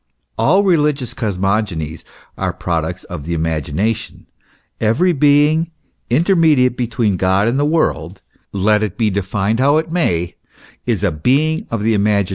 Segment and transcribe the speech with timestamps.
[0.35, 2.03] All religious cosmogonies
[2.35, 4.25] are products of the imagination.
[4.79, 5.69] Every being,
[6.09, 8.19] intermediate between God and the world,
[8.51, 10.33] let it be defined how it may,
[10.87, 12.29] is a being of the imagina *" Hylarius.